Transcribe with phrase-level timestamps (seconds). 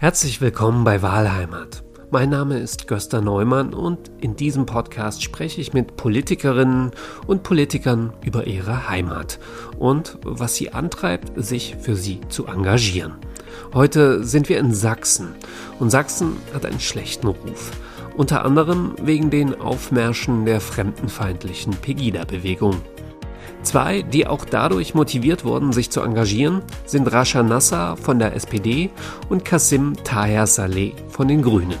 [0.00, 1.82] Herzlich willkommen bei Wahlheimat.
[2.12, 6.92] Mein Name ist Gösta Neumann und in diesem Podcast spreche ich mit Politikerinnen
[7.26, 9.40] und Politikern über ihre Heimat
[9.76, 13.14] und was sie antreibt, sich für sie zu engagieren.
[13.74, 15.34] Heute sind wir in Sachsen
[15.80, 17.72] und Sachsen hat einen schlechten Ruf.
[18.16, 22.76] Unter anderem wegen den Aufmärschen der fremdenfeindlichen Pegida-Bewegung.
[23.62, 28.90] Zwei, die auch dadurch motiviert wurden, sich zu engagieren, sind Rasha Nasser von der SPD
[29.28, 31.76] und Kassim Taher Saleh von den Grünen.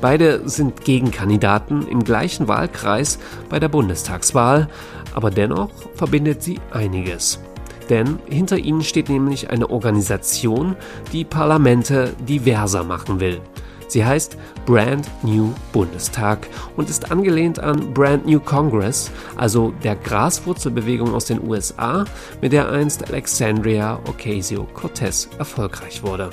[0.00, 4.68] Beide sind Gegenkandidaten im gleichen Wahlkreis bei der Bundestagswahl,
[5.14, 7.38] aber dennoch verbindet sie einiges.
[7.88, 10.76] Denn hinter ihnen steht nämlich eine Organisation,
[11.12, 13.40] die Parlamente diverser machen will.
[13.92, 21.12] Sie heißt Brand New Bundestag und ist angelehnt an Brand New Congress, also der Graswurzelbewegung
[21.12, 22.06] aus den USA,
[22.40, 26.30] mit der einst Alexandria Ocasio-Cortez erfolgreich wurde.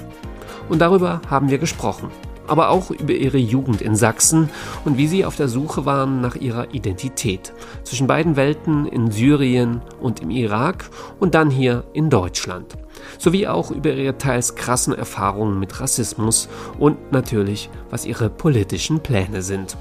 [0.70, 2.10] Und darüber haben wir gesprochen
[2.50, 4.50] aber auch über ihre Jugend in Sachsen
[4.86, 9.82] und wie sie auf der Suche waren nach ihrer Identität zwischen beiden Welten in Syrien
[10.02, 10.90] und im Irak
[11.20, 12.78] und dann hier in Deutschland.
[13.18, 19.42] Sowie auch über ihre teils krassen Erfahrungen mit Rassismus und natürlich, was ihre politischen Pläne
[19.42, 19.78] sind.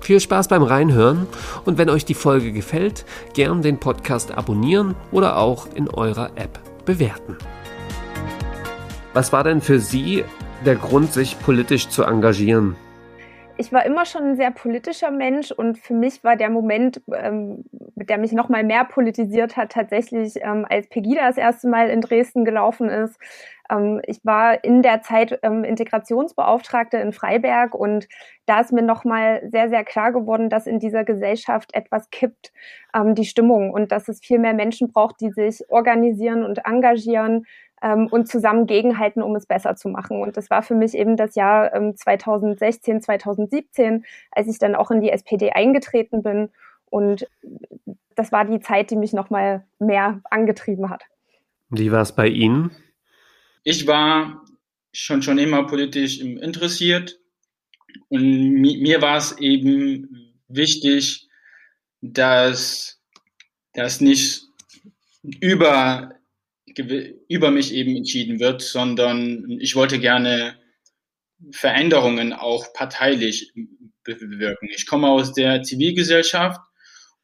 [0.00, 1.26] Viel Spaß beim Reinhören
[1.64, 6.60] und wenn euch die Folge gefällt, gern den Podcast abonnieren oder auch in eurer App
[6.84, 7.36] bewerten.
[9.14, 10.24] Was war denn für Sie
[10.66, 12.76] der Grund, sich politisch zu engagieren?
[13.58, 17.64] Ich war immer schon ein sehr politischer Mensch und für mich war der Moment, ähm,
[17.94, 22.02] der mich noch mal mehr politisiert hat, tatsächlich, ähm, als Pegida das erste Mal in
[22.02, 23.18] Dresden gelaufen ist.
[23.70, 28.08] Ähm, ich war in der Zeit ähm, Integrationsbeauftragte in Freiberg und
[28.44, 32.52] da ist mir noch mal sehr, sehr klar geworden, dass in dieser Gesellschaft etwas kippt,
[32.94, 37.46] ähm, die Stimmung und dass es viel mehr Menschen braucht, die sich organisieren und engagieren,
[37.86, 40.20] ähm, und zusammen gegenhalten, um es besser zu machen.
[40.20, 44.90] Und das war für mich eben das Jahr ähm, 2016, 2017, als ich dann auch
[44.90, 46.48] in die SPD eingetreten bin.
[46.86, 47.28] Und
[48.16, 51.04] das war die Zeit, die mich nochmal mehr angetrieben hat.
[51.68, 52.72] Wie war es bei Ihnen?
[53.62, 54.42] Ich war
[54.92, 57.20] schon, schon immer politisch interessiert
[58.08, 61.28] und mir, mir war es eben wichtig,
[62.00, 63.00] dass
[63.74, 64.42] das nicht
[65.22, 66.15] über
[66.78, 70.56] über mich eben entschieden wird, sondern ich wollte gerne
[71.50, 73.52] Veränderungen auch parteilich
[74.04, 74.68] bewirken.
[74.74, 76.60] Ich komme aus der Zivilgesellschaft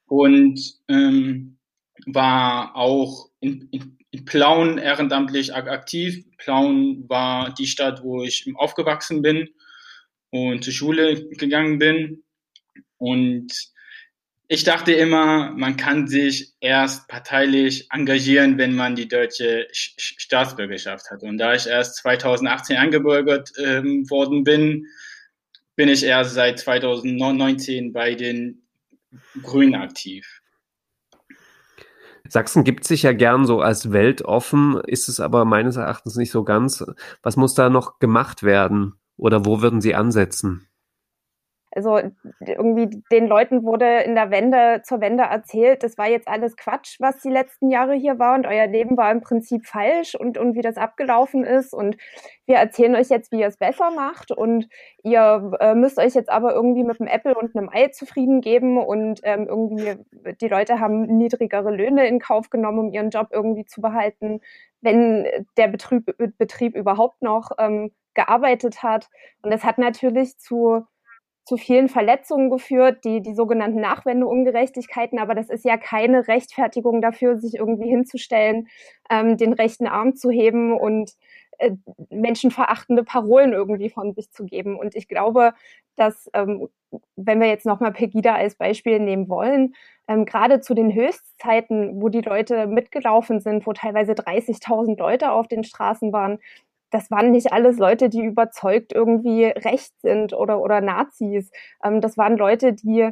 [0.07, 1.59] und ähm,
[2.07, 6.25] war auch in, in, Plauen ehrenamtlich aktiv.
[6.37, 9.49] Plauen war die Stadt, wo ich aufgewachsen bin
[10.29, 12.23] und zur Schule gegangen bin.
[12.99, 13.72] Und
[14.53, 21.23] ich dachte immer, man kann sich erst parteilich engagieren, wenn man die deutsche Staatsbürgerschaft hat.
[21.23, 24.89] Und da ich erst 2018 eingebürgert ähm, worden bin,
[25.75, 28.61] bin ich erst seit 2019 bei den
[29.43, 30.43] Grünen aktiv.
[32.29, 36.45] Sachsen gibt sich ja gern so als weltoffen, ist es aber meines Erachtens nicht so
[36.45, 36.85] ganz.
[37.23, 40.69] Was muss da noch gemacht werden oder wo würden Sie ansetzen?
[41.75, 42.01] Also
[42.41, 47.01] irgendwie den Leuten wurde in der Wende zur Wende erzählt, das war jetzt alles Quatsch,
[47.01, 50.55] was die letzten Jahre hier war und euer Leben war im Prinzip falsch und, und
[50.55, 51.73] wie das abgelaufen ist.
[51.73, 51.97] Und
[52.45, 54.69] wir erzählen euch jetzt, wie ihr es besser macht und
[55.03, 58.77] ihr äh, müsst euch jetzt aber irgendwie mit einem Apple und einem Ei zufrieden geben
[58.77, 59.97] und ähm, irgendwie
[60.41, 64.41] die Leute haben niedrigere Löhne in Kauf genommen, um ihren Job irgendwie zu behalten,
[64.83, 69.09] wenn der Betrieb, Betrieb überhaupt noch ähm, gearbeitet hat.
[69.43, 70.85] Und das hat natürlich zu
[71.45, 75.19] zu vielen Verletzungen geführt, die, die sogenannten Nachwendeungerechtigkeiten.
[75.19, 78.69] Aber das ist ja keine Rechtfertigung dafür, sich irgendwie hinzustellen,
[79.11, 81.13] ähm, den rechten Arm zu heben und
[81.59, 81.73] äh,
[82.11, 84.79] menschenverachtende Parolen irgendwie von sich zu geben.
[84.79, 85.55] Und ich glaube,
[85.97, 86.69] dass, ähm,
[87.17, 89.75] wenn wir jetzt nochmal Pegida als Beispiel nehmen wollen,
[90.09, 95.49] ähm, gerade zu den Höchstzeiten, wo die Leute mitgelaufen sind, wo teilweise 30.000 Leute auf
[95.49, 96.39] den Straßen waren,
[96.93, 101.51] das waren nicht alles Leute, die überzeugt irgendwie recht sind oder, oder Nazis.
[101.83, 103.11] Ähm, das waren Leute, die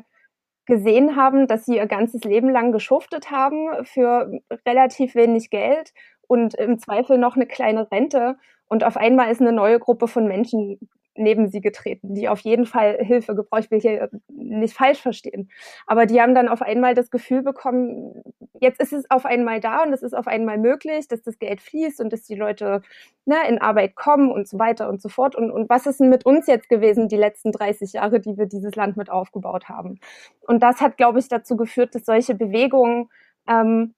[0.67, 4.31] gesehen haben, dass sie ihr ganzes Leben lang geschuftet haben für
[4.67, 5.93] relativ wenig Geld
[6.29, 8.37] und im Zweifel noch eine kleine Rente.
[8.69, 10.79] Und auf einmal ist eine neue Gruppe von Menschen
[11.21, 13.65] neben sie getreten, die auf jeden Fall Hilfe gebraucht.
[13.65, 15.51] Ich will hier nicht falsch verstehen.
[15.87, 18.23] Aber die haben dann auf einmal das Gefühl bekommen,
[18.61, 21.61] jetzt ist es auf einmal da und es ist auf einmal möglich, dass das Geld
[21.61, 22.83] fließt und dass die Leute
[23.25, 25.37] ne, in Arbeit kommen und so weiter und so fort.
[25.37, 28.47] Und, und was ist denn mit uns jetzt gewesen, die letzten 30 Jahre, die wir
[28.47, 30.01] dieses Land mit aufgebaut haben?
[30.47, 33.09] Und das hat, glaube ich, dazu geführt, dass solche Bewegungen
[33.49, 33.95] ähm,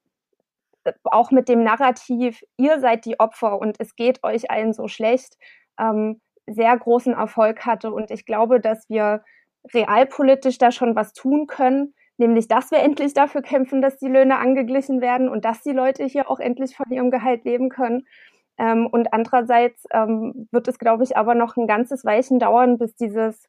[1.04, 5.36] auch mit dem Narrativ, ihr seid die Opfer und es geht euch allen so schlecht,
[5.78, 7.92] ähm, sehr großen Erfolg hatte.
[7.92, 9.24] Und ich glaube, dass wir
[9.72, 14.38] realpolitisch da schon was tun können, nämlich dass wir endlich dafür kämpfen, dass die Löhne
[14.38, 18.06] angeglichen werden und dass die Leute hier auch endlich von ihrem Gehalt leben können.
[18.58, 22.94] Ähm, und andererseits ähm, wird es, glaube ich, aber noch ein ganzes Weichen dauern, bis
[22.96, 23.48] dieses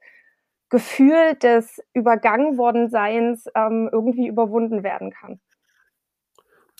[0.69, 5.39] Gefühl des übergangen worden Seins ähm, irgendwie überwunden werden kann.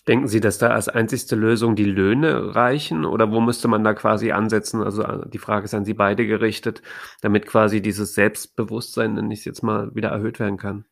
[0.06, 3.94] Denken Sie, dass da als einzigste Lösung die Löhne reichen oder wo müsste man da
[3.94, 4.82] quasi ansetzen?
[4.82, 6.82] Also äh, die Frage ist an Sie beide gerichtet,
[7.22, 10.84] damit quasi dieses Selbstbewusstsein, nenne ich es jetzt mal, wieder erhöht werden kann.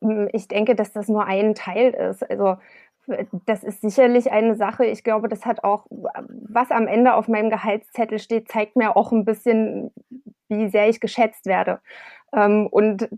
[0.00, 2.28] Hm, ich denke, dass das nur ein Teil ist.
[2.28, 2.56] Also
[3.46, 4.84] das ist sicherlich eine Sache.
[4.86, 9.12] Ich glaube, das hat auch, was am Ende auf meinem Gehaltszettel steht, zeigt mir auch
[9.12, 9.90] ein bisschen,
[10.48, 11.80] wie sehr ich geschätzt werde.
[12.32, 13.08] Ähm, und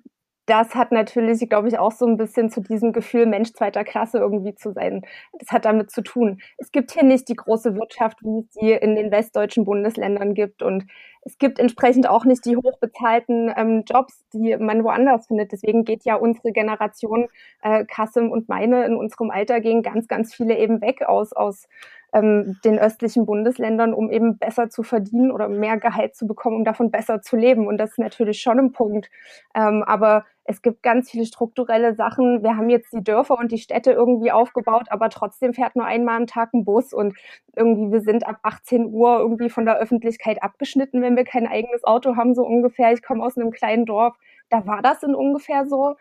[0.47, 4.19] das hat natürlich, glaube ich, auch so ein bisschen zu diesem Gefühl, Mensch zweiter Klasse
[4.19, 5.03] irgendwie zu sein.
[5.39, 6.41] Das hat damit zu tun.
[6.59, 10.63] Es gibt hier nicht die große Wirtschaft, wie es sie in den westdeutschen Bundesländern gibt.
[10.63, 10.87] Und
[11.23, 15.53] es gibt entsprechend auch nicht die hochbezahlten ähm, Jobs, die man woanders findet.
[15.53, 17.29] Deswegen geht ja unsere Generation,
[17.63, 21.69] äh, Kassim und meine, in unserem Alter gehen ganz, ganz viele eben weg aus, aus
[22.15, 26.65] ähm, den östlichen Bundesländern, um eben besser zu verdienen oder mehr Gehalt zu bekommen, um
[26.65, 27.67] davon besser zu leben.
[27.67, 29.11] Und das ist natürlich schon ein Punkt.
[29.55, 32.43] Ähm, aber es gibt ganz viele strukturelle Sachen.
[32.43, 36.17] Wir haben jetzt die Dörfer und die Städte irgendwie aufgebaut, aber trotzdem fährt nur einmal
[36.17, 37.17] am Tag ein Bus und
[37.57, 41.85] irgendwie wir sind ab 18 Uhr irgendwie von der Öffentlichkeit abgeschnitten, wenn wir kein eigenes
[41.85, 42.93] Auto haben, so ungefähr.
[42.93, 44.15] Ich komme aus einem kleinen Dorf,
[44.51, 45.97] da war das in ungefähr so.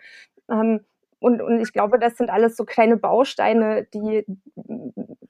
[0.52, 0.82] Ähm,
[1.24, 4.26] und, und ich glaube, das sind alles so kleine Bausteine, die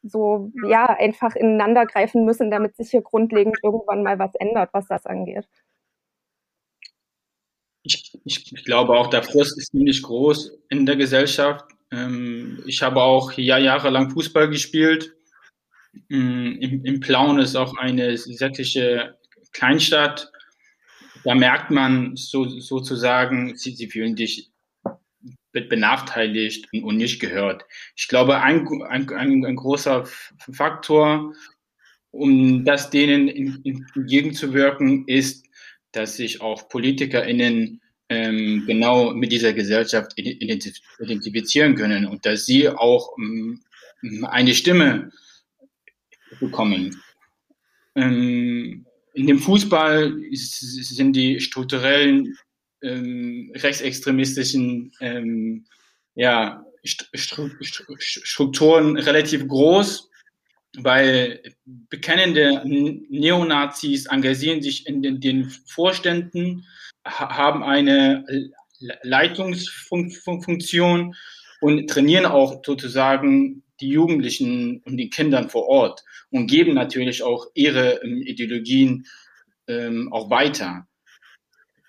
[0.03, 4.87] so ja einfach ineinander greifen müssen, damit sich hier grundlegend irgendwann mal was ändert, was
[4.87, 5.47] das angeht
[7.83, 11.65] ich, ich, ich glaube auch, der Frust ist ziemlich groß in der Gesellschaft.
[11.91, 15.13] Ähm, ich habe auch hier jahrelang Fußball gespielt.
[16.09, 19.17] Ähm, Im, Im Plauen ist auch eine sächsische
[19.51, 20.31] Kleinstadt.
[21.25, 24.15] Da merkt man so, sozusagen, sie, sie fühlen
[25.53, 27.65] sich benachteiligt und nicht gehört.
[27.95, 30.05] Ich glaube, ein, ein, ein, ein großer
[30.51, 31.33] Faktor,
[32.11, 35.43] um das denen entgegenzuwirken, ist
[35.93, 37.79] dass sich auch PolitikerInnen
[38.09, 43.63] ähm, genau mit dieser Gesellschaft identifizieren können und dass sie auch ähm,
[44.23, 45.11] eine Stimme
[46.39, 47.01] bekommen.
[47.95, 52.35] Ähm, in dem Fußball sind die strukturellen
[52.83, 55.65] ähm, rechtsextremistischen ähm,
[56.15, 56.65] ja,
[57.95, 60.09] Strukturen relativ groß
[60.77, 66.65] weil bekennende Neonazis engagieren sich in den, den Vorständen,
[67.05, 68.25] haben eine
[69.03, 71.15] Leitungsfunktion
[71.61, 77.47] und trainieren auch sozusagen die Jugendlichen und die Kindern vor Ort und geben natürlich auch
[77.53, 79.05] ihre ähm, Ideologien
[79.67, 80.87] ähm, auch weiter.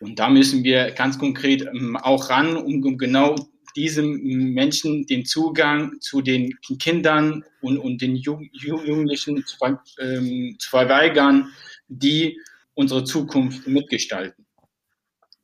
[0.05, 3.35] Und da müssen wir ganz konkret ähm, auch ran, um, genau
[3.75, 4.21] diesem
[4.53, 9.57] Menschen den Zugang zu den Kindern und, und den Jugendlichen zu,
[9.99, 11.49] ähm, zu verweigern,
[11.89, 12.39] die
[12.75, 14.47] unsere Zukunft mitgestalten.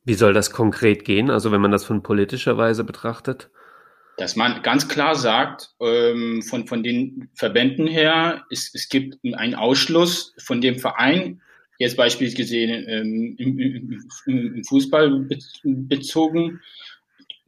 [0.03, 1.29] Wie soll das konkret gehen?
[1.31, 3.49] Also wenn man das von politischer Weise betrachtet?
[4.17, 9.55] Dass man ganz klar sagt, ähm, von, von den Verbänden her, es, es gibt einen
[9.55, 11.41] Ausschluss von dem Verein,
[11.81, 15.27] jetzt beispielsweise gesehen ähm, im, im, im, Fußball
[15.63, 16.61] bezogen,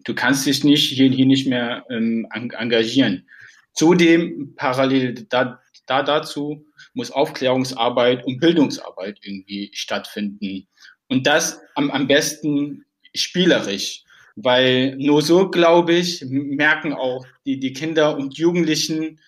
[0.03, 3.27] du kannst dich nicht hier, hier nicht mehr ähm, engagieren.
[3.73, 10.67] Zudem parallel da, da dazu muss Aufklärungsarbeit und Bildungsarbeit irgendwie stattfinden.
[11.07, 14.03] Und das am, am besten spielerisch,
[14.35, 19.19] weil nur so, glaube ich, merken auch die, die Kinder und Jugendlichen,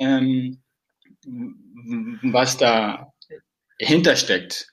[0.00, 0.62] ähm,
[2.22, 3.12] was da
[3.80, 4.72] hintersteckt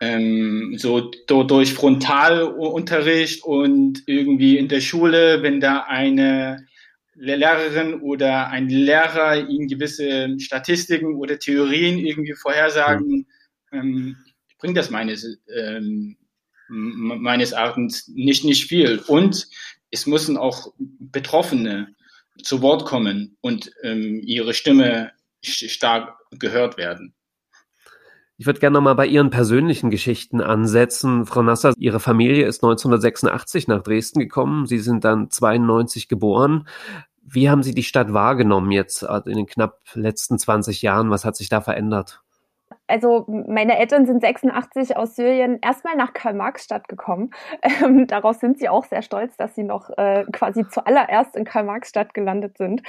[0.00, 6.66] ähm, so durch Frontalunterricht und irgendwie in der Schule, wenn da eine
[7.14, 13.26] Lehrerin oder ein Lehrer ihnen gewisse Statistiken oder Theorien irgendwie vorhersagen,
[13.70, 13.78] mhm.
[13.78, 14.16] ähm,
[14.58, 16.16] bringt das meines, ähm,
[16.68, 18.98] meines Erachtens nicht, nicht viel.
[19.06, 19.48] Und
[19.90, 21.94] es müssen auch Betroffene
[22.42, 27.14] zu Wort kommen und ähm, ihre Stimme stark gehört werden.
[28.38, 31.24] Ich würde gerne nochmal bei Ihren persönlichen Geschichten ansetzen.
[31.24, 34.66] Frau Nasser, Ihre Familie ist 1986 nach Dresden gekommen.
[34.66, 36.68] Sie sind dann 92 geboren.
[37.22, 41.10] Wie haben Sie die Stadt wahrgenommen jetzt in den knapp letzten 20 Jahren?
[41.10, 42.22] Was hat sich da verändert?
[42.88, 47.30] Also meine Eltern sind 86 aus Syrien erstmal nach Karl-Marx-Stadt gekommen.
[47.82, 52.14] Ähm, daraus sind sie auch sehr stolz, dass sie noch äh, quasi zuallererst in Karl-Marx-Stadt
[52.14, 52.82] gelandet sind.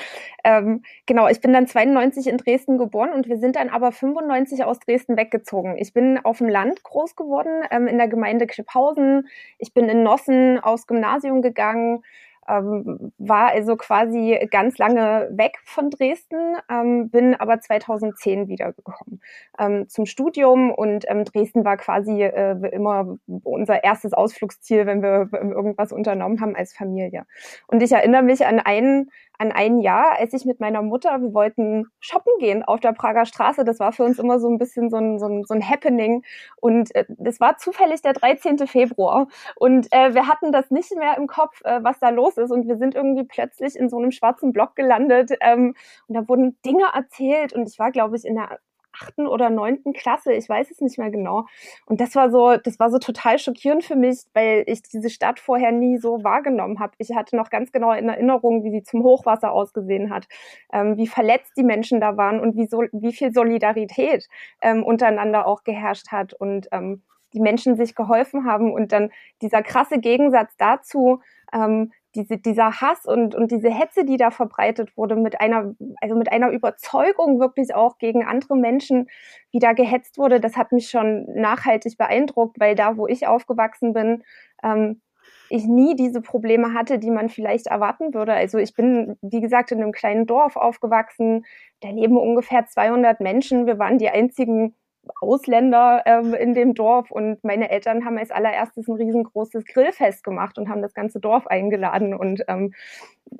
[0.43, 4.63] Ähm, genau, ich bin dann 92 in Dresden geboren und wir sind dann aber 95
[4.63, 5.77] aus Dresden weggezogen.
[5.77, 9.27] Ich bin auf dem Land groß geworden, ähm, in der Gemeinde Klipphausen.
[9.57, 12.03] Ich bin in Nossen aufs Gymnasium gegangen
[12.47, 19.21] ähm, war also quasi ganz lange weg von Dresden, ähm, bin aber 2010 wiedergekommen
[19.59, 25.29] ähm, zum Studium und ähm, Dresden war quasi äh, immer unser erstes Ausflugsziel, wenn wir
[25.31, 27.25] irgendwas unternommen haben als Familie.
[27.67, 31.33] Und ich erinnere mich an einen an ein Jahr, als ich mit meiner Mutter, wir
[31.33, 33.63] wollten shoppen gehen auf der Prager Straße.
[33.63, 36.23] Das war für uns immer so ein bisschen so ein, so ein, so ein Happening.
[36.57, 38.67] Und äh, das war zufällig der 13.
[38.67, 39.27] Februar.
[39.55, 42.51] Und äh, wir hatten das nicht mehr im Kopf, äh, was da los ist.
[42.51, 45.31] Und wir sind irgendwie plötzlich in so einem schwarzen Block gelandet.
[45.41, 45.75] Ähm,
[46.07, 47.53] und da wurden Dinge erzählt.
[47.53, 48.59] Und ich war, glaube ich, in der
[49.01, 51.45] achten oder neunten Klasse, ich weiß es nicht mehr genau.
[51.85, 55.39] Und das war so, das war so total schockierend für mich, weil ich diese Stadt
[55.39, 56.93] vorher nie so wahrgenommen habe.
[56.97, 60.27] Ich hatte noch ganz genau in Erinnerung, wie sie zum Hochwasser ausgesehen hat,
[60.71, 64.27] ähm, wie verletzt die Menschen da waren und wie, so, wie viel Solidarität
[64.61, 67.03] ähm, untereinander auch geherrscht hat und ähm,
[67.33, 68.73] die Menschen sich geholfen haben.
[68.73, 71.21] Und dann dieser krasse Gegensatz dazu,
[71.53, 76.15] ähm, diese, dieser Hass und, und diese Hetze, die da verbreitet wurde, mit einer, also
[76.15, 79.07] mit einer Überzeugung wirklich auch gegen andere Menschen,
[79.51, 83.93] wie da gehetzt wurde, das hat mich schon nachhaltig beeindruckt, weil da, wo ich aufgewachsen
[83.93, 84.23] bin,
[84.63, 85.01] ähm,
[85.49, 88.33] ich nie diese Probleme hatte, die man vielleicht erwarten würde.
[88.33, 91.45] Also ich bin, wie gesagt, in einem kleinen Dorf aufgewachsen.
[91.79, 93.65] Da leben ungefähr 200 Menschen.
[93.65, 94.75] Wir waren die einzigen
[95.21, 97.11] Ausländer ähm, in dem Dorf.
[97.11, 101.47] Und meine Eltern haben als allererstes ein riesengroßes Grillfest gemacht und haben das ganze Dorf
[101.47, 102.13] eingeladen.
[102.13, 102.73] Und ähm,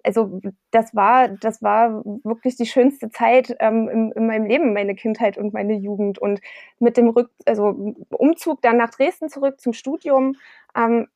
[0.03, 0.39] also
[0.71, 5.37] das war das war wirklich die schönste Zeit ähm, in, in meinem Leben, meine Kindheit
[5.37, 6.19] und meine Jugend.
[6.19, 6.41] Und
[6.79, 10.35] mit dem Rück also Umzug dann nach Dresden zurück zum Studium
[10.75, 11.07] ähm,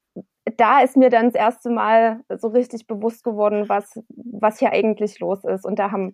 [0.58, 5.20] da ist mir dann das erste Mal so richtig bewusst geworden, was, was hier eigentlich
[5.20, 5.66] los ist.
[5.66, 6.14] Und da haben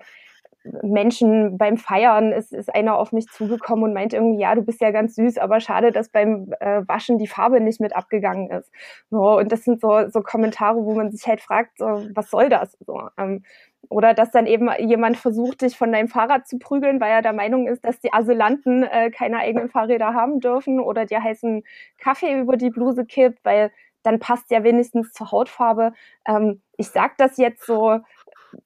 [0.83, 4.81] Menschen beim Feiern ist, ist einer auf mich zugekommen und meint irgendwie, ja, du bist
[4.81, 8.71] ja ganz süß, aber schade, dass beim äh, Waschen die Farbe nicht mit abgegangen ist.
[9.09, 12.49] So, und das sind so, so Kommentare, wo man sich halt fragt, so, was soll
[12.49, 12.77] das?
[12.85, 13.43] So, ähm,
[13.89, 17.33] oder dass dann eben jemand versucht, dich von deinem Fahrrad zu prügeln, weil er der
[17.33, 21.63] Meinung ist, dass die Asylanten äh, keine eigenen Fahrräder haben dürfen oder dir heißen
[21.97, 23.71] Kaffee über die Bluse kippt, weil
[24.03, 25.93] dann passt ja wenigstens zur Hautfarbe.
[26.25, 27.99] Ähm, ich sag das jetzt so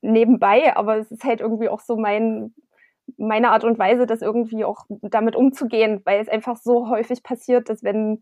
[0.01, 2.53] nebenbei, aber es ist halt irgendwie auch so mein,
[3.17, 7.69] meine Art und Weise, das irgendwie auch damit umzugehen, weil es einfach so häufig passiert,
[7.69, 8.21] dass wenn,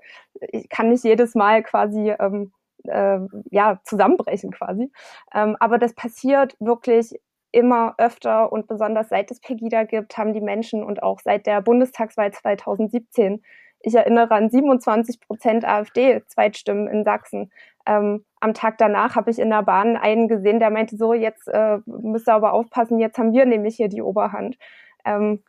[0.52, 2.52] ich kann nicht jedes Mal quasi ähm,
[2.86, 3.20] äh,
[3.52, 4.92] ja, zusammenbrechen quasi.
[5.34, 7.14] Ähm, aber das passiert wirklich
[7.52, 11.62] immer öfter und besonders seit es Pegida gibt, haben die Menschen und auch seit der
[11.62, 13.42] Bundestagswahl 2017
[13.82, 17.52] ich erinnere an 27 Prozent AfD-Zweitstimmen in Sachsen.
[17.86, 21.48] Ähm, am Tag danach habe ich in der Bahn einen gesehen, der meinte so, jetzt
[21.48, 24.58] äh, müsst ihr aber aufpassen, jetzt haben wir nämlich hier die Oberhand.
[25.06, 25.44] Ähm,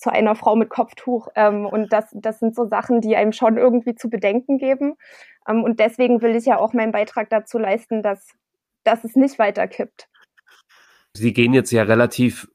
[0.00, 1.28] zu einer Frau mit Kopftuch.
[1.34, 4.94] Ähm, und das, das sind so Sachen, die einem schon irgendwie zu bedenken geben.
[5.46, 8.32] Ähm, und deswegen will ich ja auch meinen Beitrag dazu leisten, dass,
[8.82, 10.08] dass es nicht weiter kippt.
[11.14, 12.48] Sie gehen jetzt ja relativ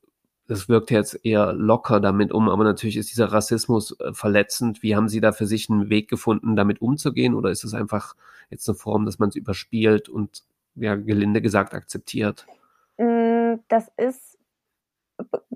[0.48, 4.84] das wirkt jetzt eher locker damit um, aber natürlich ist dieser Rassismus äh, verletzend.
[4.84, 7.34] Wie haben Sie da für sich einen Weg gefunden, damit umzugehen?
[7.34, 8.16] Oder ist es einfach
[8.50, 10.44] jetzt eine Form, dass man es überspielt und
[10.76, 12.46] ja, gelinde gesagt akzeptiert?
[12.98, 14.38] Mm, das ist,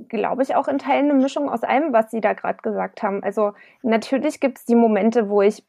[0.07, 3.21] glaube ich, auch in Teilen eine Mischung aus allem, was Sie da gerade gesagt haben.
[3.21, 3.53] Also
[3.83, 5.63] natürlich gibt es die Momente, wo ich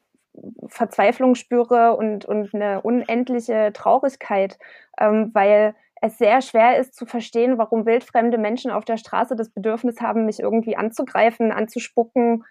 [0.68, 4.58] Verzweiflung spüre und, und eine unendliche Traurigkeit,
[4.98, 9.50] ähm, weil es sehr schwer ist zu verstehen, warum wildfremde Menschen auf der Straße das
[9.50, 12.44] Bedürfnis haben, mich irgendwie anzugreifen, anzuspucken,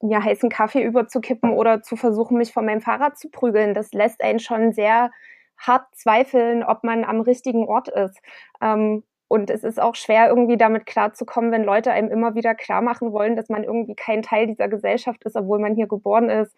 [0.00, 3.74] mir heißen Kaffee überzukippen oder zu versuchen, mich von meinem Fahrrad zu prügeln.
[3.74, 5.10] Das lässt einen schon sehr
[5.56, 8.18] hart zweifeln, ob man am richtigen Ort ist.
[8.60, 12.80] Ähm, und es ist auch schwer, irgendwie damit klarzukommen, wenn Leute einem immer wieder klar
[12.80, 16.56] machen wollen, dass man irgendwie kein Teil dieser Gesellschaft ist, obwohl man hier geboren ist,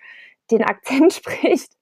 [0.50, 1.72] den Akzent spricht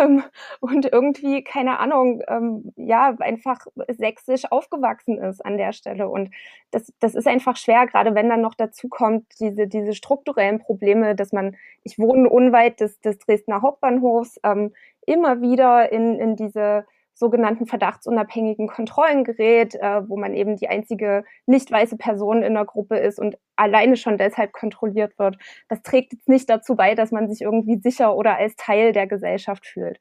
[0.00, 0.22] ähm,
[0.60, 6.08] und irgendwie, keine Ahnung, ähm, ja, einfach sächsisch aufgewachsen ist an der Stelle.
[6.08, 6.30] Und
[6.70, 11.14] das, das ist einfach schwer, gerade wenn dann noch dazu kommt, diese, diese strukturellen Probleme,
[11.14, 14.72] dass man, ich wohne unweit des, des Dresdner Hauptbahnhofs, ähm,
[15.06, 21.24] immer wieder in, in diese sogenannten verdachtsunabhängigen Kontrollen gerät, äh, wo man eben die einzige
[21.46, 25.36] nicht weiße Person in der Gruppe ist und alleine schon deshalb kontrolliert wird.
[25.68, 29.06] Das trägt jetzt nicht dazu bei, dass man sich irgendwie sicher oder als Teil der
[29.06, 29.98] Gesellschaft fühlt.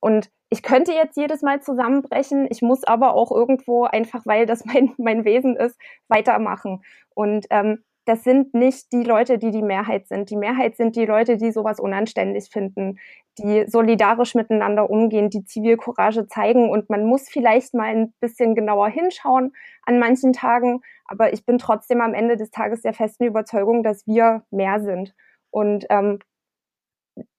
[0.00, 4.64] Und ich könnte jetzt jedes Mal zusammenbrechen, ich muss aber auch irgendwo einfach, weil das
[4.66, 6.82] mein, mein Wesen ist, weitermachen.
[7.14, 10.28] Und ähm, das sind nicht die Leute, die die Mehrheit sind.
[10.28, 12.98] Die Mehrheit sind die Leute, die sowas unanständig finden,
[13.38, 16.68] die solidarisch miteinander umgehen, die Zivilcourage zeigen.
[16.68, 20.82] Und man muss vielleicht mal ein bisschen genauer hinschauen an manchen Tagen.
[21.06, 25.14] Aber ich bin trotzdem am Ende des Tages der festen Überzeugung, dass wir mehr sind.
[25.50, 26.18] Und ähm,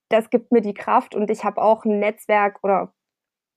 [0.10, 1.14] das gibt mir die Kraft.
[1.14, 2.95] Und ich habe auch ein Netzwerk oder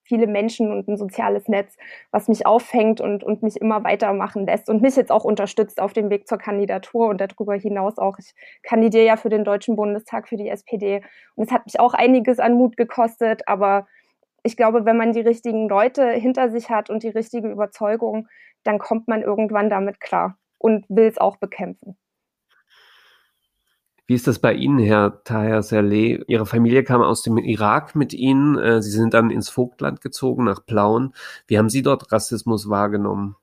[0.08, 1.76] viele Menschen und ein soziales Netz,
[2.10, 5.92] was mich auffängt und, und mich immer weitermachen lässt und mich jetzt auch unterstützt auf
[5.92, 8.18] dem Weg zur Kandidatur und darüber hinaus auch.
[8.18, 11.02] Ich kandidiere ja für den Deutschen Bundestag für die SPD
[11.36, 13.86] und es hat mich auch einiges an Mut gekostet, aber
[14.42, 18.28] ich glaube, wenn man die richtigen Leute hinter sich hat und die richtige Überzeugung,
[18.64, 21.98] dann kommt man irgendwann damit klar und will es auch bekämpfen.
[24.08, 26.24] Wie ist das bei Ihnen, Herr Tahir Saleh?
[26.28, 28.58] Ihre Familie kam aus dem Irak mit Ihnen.
[28.58, 31.12] Äh, Sie sind dann ins Vogtland gezogen, nach Plauen.
[31.46, 33.36] Wie haben Sie dort Rassismus wahrgenommen?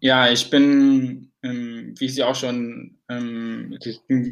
[0.00, 3.78] Ja, ich bin, ähm, wie Sie auch schon ähm,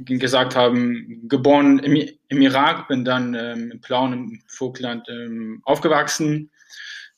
[0.07, 6.51] gesagt haben, geboren im, im, Irak, bin dann ähm, in Plauen im Vogtland ähm, aufgewachsen,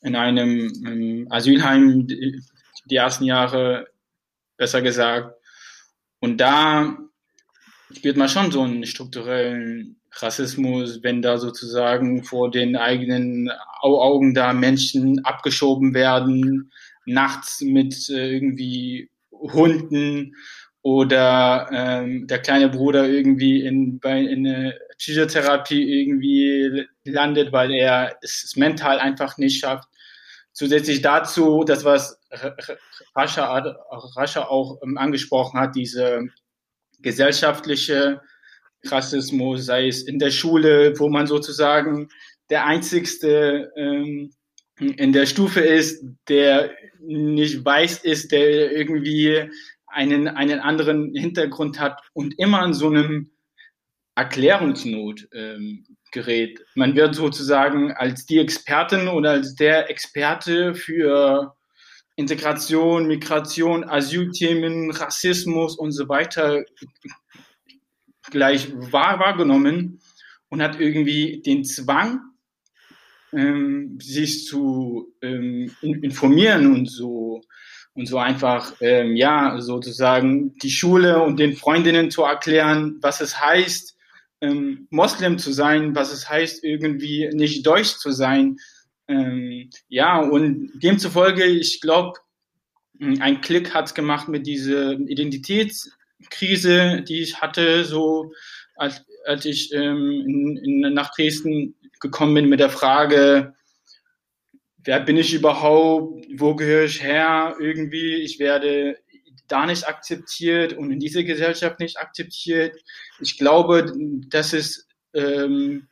[0.01, 2.39] in einem ähm, Asylheim die,
[2.85, 3.87] die ersten Jahre,
[4.57, 5.35] besser gesagt.
[6.19, 6.99] Und da
[7.95, 13.49] spürt man schon so einen strukturellen Rassismus, wenn da sozusagen vor den eigenen
[13.81, 16.71] Augen da Menschen abgeschoben werden,
[17.05, 20.35] nachts mit äh, irgendwie Hunden
[20.81, 28.17] oder ähm, der kleine Bruder irgendwie in, bei, in eine Psychotherapie irgendwie landet, weil er
[28.21, 29.87] es mental einfach nicht schafft.
[30.51, 32.21] Zusätzlich dazu, das was
[33.15, 33.75] Rascha,
[34.15, 36.27] Rascha auch ähm, angesprochen hat, diese
[37.03, 38.21] gesellschaftliche
[38.85, 42.09] Rassismus, sei es in der Schule, wo man sozusagen
[42.49, 44.31] der einzigste ähm,
[44.79, 49.49] in der Stufe ist, der nicht weiß ist, der irgendwie
[49.87, 53.31] einen, einen anderen Hintergrund hat und immer in so einem
[54.15, 56.63] Erklärungsnot ähm, gerät.
[56.75, 61.55] Man wird sozusagen als die Expertin oder als der Experte für
[62.15, 66.63] Integration, Migration, Asylthemen, Rassismus und so weiter
[68.29, 69.99] gleich wahr, wahrgenommen
[70.49, 72.21] und hat irgendwie den Zwang,
[73.33, 77.41] ähm, sich zu ähm, informieren und so
[77.95, 83.39] und so einfach ähm, ja sozusagen die Schule und den Freundinnen zu erklären, was es
[83.39, 83.95] heißt,
[84.41, 88.57] ähm, Moslem zu sein, was es heißt, irgendwie nicht deutsch zu sein,
[89.07, 92.19] ähm, ja, und demzufolge, ich glaube,
[92.99, 98.31] ein Klick hat gemacht mit dieser Identitätskrise, die ich hatte, so
[98.75, 103.55] als, als ich ähm, in, in, nach Dresden gekommen bin mit der Frage,
[104.83, 108.97] wer bin ich überhaupt, wo gehöre ich her, irgendwie, ich werde
[109.47, 112.75] da nicht akzeptiert und in dieser Gesellschaft nicht akzeptiert.
[113.19, 113.93] Ich glaube,
[114.29, 115.87] das ist ähm,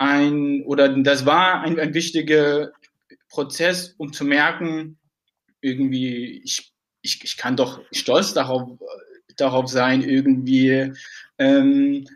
[0.00, 2.72] ein, oder das war ein, ein wichtiger
[3.28, 4.98] Prozess, um zu merken,
[5.60, 8.78] irgendwie, ich, ich, ich kann doch stolz darauf,
[9.36, 10.92] darauf sein, irgendwie
[11.36, 12.06] ähm,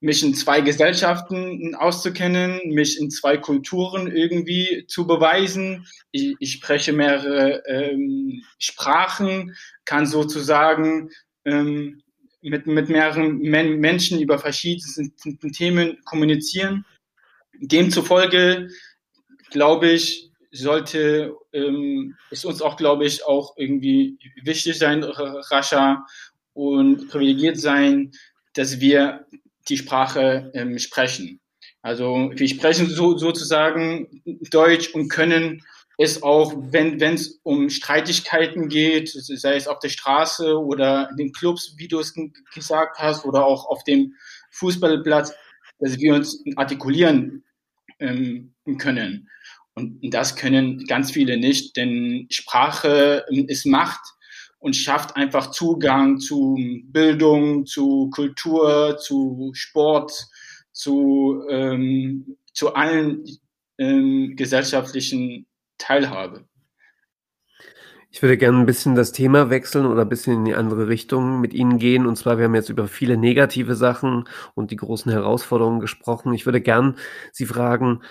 [0.00, 5.86] mich in zwei Gesellschaften auszukennen, mich in zwei Kulturen irgendwie zu beweisen.
[6.10, 11.08] Ich, ich spreche mehrere ähm, Sprachen, kann sozusagen
[11.46, 12.02] ähm,
[12.42, 15.10] mit, mit mehreren Men Menschen über verschiedene
[15.52, 16.84] Themen kommunizieren
[17.60, 18.68] demzufolge,
[19.50, 26.04] glaube ich, sollte ähm, ist uns auch, glaube ich, auch irgendwie wichtig sein, rascher
[26.54, 28.10] und privilegiert sein,
[28.54, 29.26] dass wir
[29.68, 31.40] die Sprache ähm, sprechen.
[31.82, 35.62] Also wir sprechen so, sozusagen Deutsch und können
[35.96, 41.32] es auch, wenn es um Streitigkeiten geht, sei es auf der Straße oder in den
[41.32, 42.14] Clubs, wie du es
[42.54, 44.14] gesagt hast, oder auch auf dem
[44.50, 45.34] Fußballplatz,
[45.78, 47.44] dass wir uns artikulieren
[48.00, 49.28] ähm, können.
[49.74, 54.00] Und das können ganz viele nicht, denn Sprache ähm, ist Macht
[54.58, 60.12] und schafft einfach Zugang zu Bildung, zu Kultur, zu Sport,
[60.72, 63.24] zu, ähm, zu allen
[63.78, 65.46] ähm, gesellschaftlichen
[65.78, 66.44] Teilhabe.
[68.12, 71.40] Ich würde gerne ein bisschen das Thema wechseln oder ein bisschen in die andere Richtung
[71.40, 72.06] mit Ihnen gehen.
[72.06, 76.34] Und zwar, wir haben jetzt über viele negative Sachen und die großen Herausforderungen gesprochen.
[76.34, 76.96] Ich würde gern
[77.30, 78.02] Sie fragen,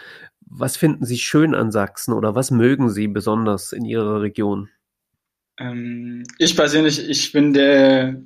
[0.42, 4.70] was finden Sie schön an Sachsen oder was mögen Sie besonders in Ihrer Region?
[5.60, 8.24] Ähm, ich persönlich, ich finde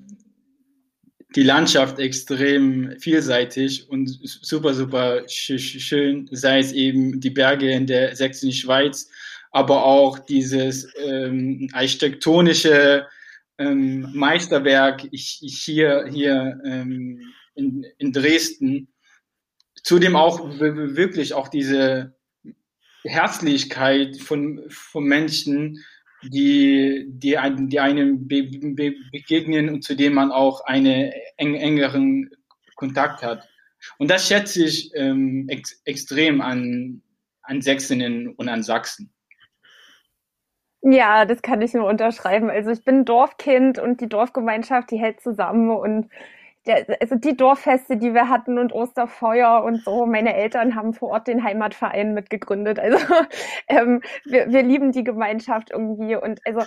[1.36, 8.16] die Landschaft extrem vielseitig und super, super schön, sei es eben die Berge in der
[8.16, 9.10] sächsischen Schweiz
[9.54, 13.06] aber auch dieses ähm, architektonische
[13.60, 17.22] ähm, Meisterwerk hier, hier ähm,
[17.56, 18.90] in, in Dresden.
[19.84, 22.16] Zudem auch wirklich auch diese
[23.04, 25.84] Herzlichkeit von, von Menschen,
[26.24, 31.56] die, die, ein, die einem be, be, begegnen und zu denen man auch einen eng,
[31.56, 32.32] engeren
[32.76, 33.48] Kontakt hat.
[34.00, 37.04] Und das schätze ich ähm, ex, extrem an,
[37.44, 39.13] an Sächsinnen und an Sachsen.
[40.86, 42.50] Ja, das kann ich nur unterschreiben.
[42.50, 46.10] Also ich bin Dorfkind und die Dorfgemeinschaft, die hält zusammen und
[46.66, 51.10] der, also die Dorffeste, die wir hatten und Osterfeuer und so, meine Eltern haben vor
[51.12, 52.80] Ort den Heimatverein mitgegründet.
[52.80, 52.98] Also
[53.70, 56.62] ähm, wir, wir lieben die Gemeinschaft irgendwie und also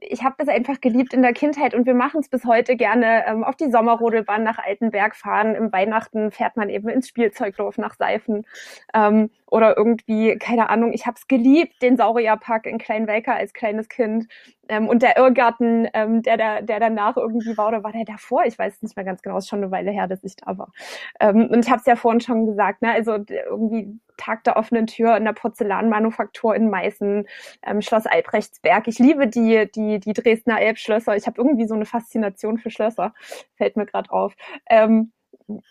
[0.00, 3.26] ich habe das einfach geliebt in der Kindheit und wir machen es bis heute gerne
[3.26, 5.54] ähm, auf die Sommerrodelbahn nach Altenberg fahren.
[5.54, 8.46] Im Weihnachten fährt man eben ins Spielzeugdorf nach Seifen
[8.94, 13.88] ähm, oder irgendwie, keine Ahnung, ich habe es geliebt, den Saurierpark in Kleinwelker als kleines
[13.88, 14.26] Kind
[14.68, 18.44] ähm, und der Irrgarten, ähm, der, da, der danach irgendwie war, oder war der davor?
[18.46, 20.72] Ich weiß nicht mehr ganz genau, ist schon eine Weile her, dass ich da war.
[21.20, 22.90] Ähm, und ich habe es ja vorhin schon gesagt, ne?
[22.90, 27.28] also irgendwie Tag der offenen Tür in der Porzellanmanufaktur in Meißen,
[27.64, 28.88] ähm, Schloss Albrechtsberg.
[28.88, 31.14] Ich liebe die, die, die Dresdner Elbschlösser.
[31.14, 33.14] Ich habe irgendwie so eine Faszination für Schlösser,
[33.54, 34.34] fällt mir gerade auf.
[34.68, 35.12] Ähm,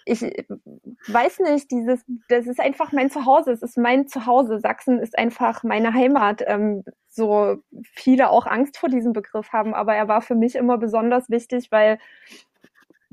[0.05, 4.59] ich weiß nicht, dieses, das ist einfach mein Zuhause, es ist mein Zuhause.
[4.59, 6.43] Sachsen ist einfach meine Heimat.
[6.45, 10.77] Ähm, so viele auch Angst vor diesem Begriff haben, aber er war für mich immer
[10.77, 11.99] besonders wichtig, weil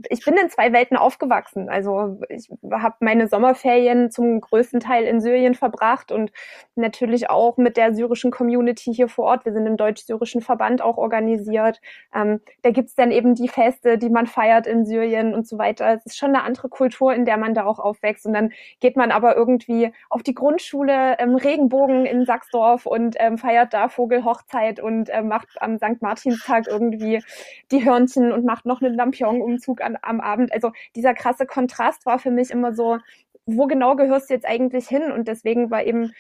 [0.08, 1.68] ich bin in zwei Welten aufgewachsen.
[1.68, 6.32] Also ich habe meine Sommerferien zum größten Teil in Syrien verbracht und
[6.74, 9.44] natürlich auch mit der syrischen Community hier vor Ort.
[9.44, 11.80] Wir sind im deutsch-syrischen Verband auch organisiert.
[12.14, 15.94] Ähm, da gibt's dann eben die Feste, die man feiert in Syrien und so weiter.
[15.94, 18.26] Es ist schon eine andere Kultur, in der man da auch aufwächst.
[18.26, 23.38] Und dann geht man aber irgendwie auf die Grundschule im Regenbogen in Sachsdorf und ähm,
[23.38, 26.00] feiert da Vogelhochzeit und äh, macht am St.
[26.00, 27.22] Martinstag irgendwie
[27.70, 30.53] die Hörnchen und macht noch einen Lampion-Umzug an, am Abend.
[30.53, 32.98] Also dieser krasse Kontrast war für mich immer so,
[33.46, 35.11] wo genau gehörst du jetzt eigentlich hin?
[35.12, 36.12] Und deswegen war eben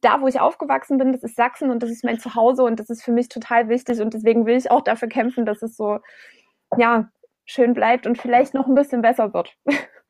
[0.00, 2.90] da, wo ich aufgewachsen bin, das ist Sachsen und das ist mein Zuhause und das
[2.90, 6.00] ist für mich total wichtig und deswegen will ich auch dafür kämpfen, dass es so,
[6.76, 7.08] ja,
[7.44, 9.56] schön bleibt und vielleicht noch ein bisschen besser wird.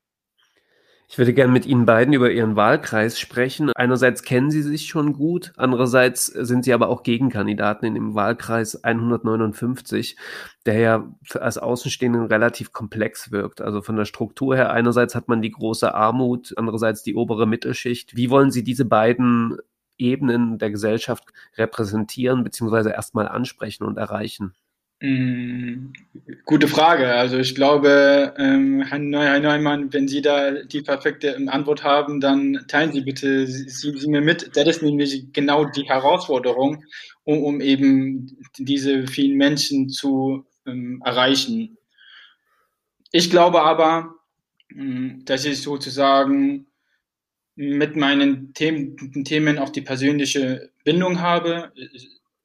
[1.13, 3.71] Ich würde gerne mit Ihnen beiden über Ihren Wahlkreis sprechen.
[3.75, 8.83] Einerseits kennen Sie sich schon gut, andererseits sind Sie aber auch Gegenkandidaten in dem Wahlkreis
[8.83, 10.17] 159,
[10.65, 13.61] der ja als Außenstehenden relativ komplex wirkt.
[13.61, 18.17] Also von der Struktur her, einerseits hat man die große Armut, andererseits die obere Mittelschicht.
[18.17, 19.59] Wie wollen Sie diese beiden
[19.99, 21.25] Ebenen der Gesellschaft
[21.59, 22.89] repräsentieren bzw.
[22.89, 24.55] erstmal ansprechen und erreichen?
[25.03, 25.93] Mm,
[26.45, 27.13] gute Frage.
[27.13, 32.93] Also ich glaube, ähm, Herr Neumann, wenn Sie da die perfekte Antwort haben, dann teilen
[32.93, 34.51] Sie bitte sie, sie mir mit.
[34.55, 36.85] Das ist nämlich genau die Herausforderung,
[37.25, 41.77] um, um eben diese vielen Menschen zu ähm, erreichen.
[43.11, 44.15] Ich glaube aber,
[44.69, 46.67] mm, dass ich sozusagen
[47.57, 51.73] mit meinen Themen, Themen auch die persönliche Bindung habe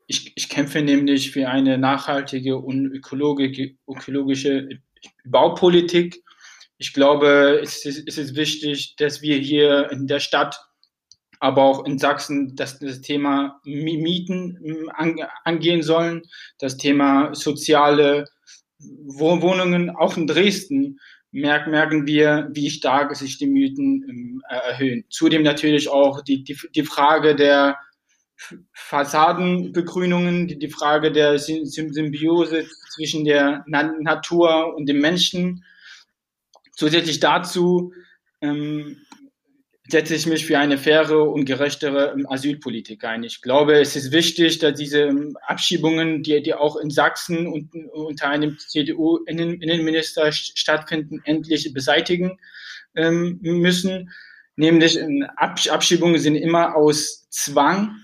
[0.07, 3.75] ich, ich kämpfe nämlich für eine nachhaltige und ökologische,
[5.25, 6.23] Baupolitik.
[6.77, 10.59] Ich glaube, es ist, es ist wichtig, dass wir hier in der Stadt,
[11.39, 16.23] aber auch in Sachsen, dass das Thema Mieten ähm, angehen sollen,
[16.57, 18.25] das Thema soziale
[18.79, 20.99] Wohnungen, auch in Dresden
[21.31, 25.03] merken, wir, wie stark sich die Mieten ähm, erhöhen.
[25.09, 27.77] Zudem natürlich auch die, die, die Frage der
[28.71, 35.65] Fassadenbegrünungen, die, die Frage der Symbiose zwischen der Natur und dem Menschen.
[36.71, 37.93] Zusätzlich dazu
[38.41, 38.97] ähm,
[39.89, 43.23] setze ich mich für eine faire und gerechtere ähm, Asylpolitik ein.
[43.23, 47.73] Ich glaube, es ist wichtig, dass diese ähm, Abschiebungen, die, die auch in Sachsen und,
[47.93, 52.37] unter einem CDU-Innenminister stattfinden, endlich beseitigen
[52.95, 54.11] ähm, müssen.
[54.55, 54.99] Nämlich
[55.37, 57.95] Abschiebungen sind immer aus Zwang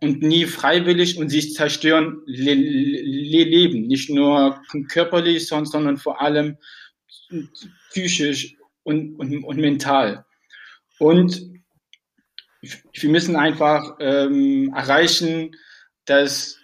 [0.00, 6.56] und nie freiwillig und sich zerstören le le Leben, nicht nur körperlich, sondern vor allem
[7.90, 10.24] psychisch und, und, und mental.
[10.98, 11.50] Und
[12.92, 15.56] wir müssen einfach ähm, erreichen,
[16.04, 16.58] dass